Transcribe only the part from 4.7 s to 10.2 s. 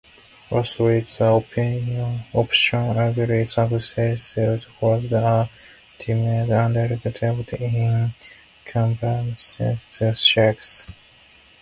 frogs are deemed unattractive in comparison to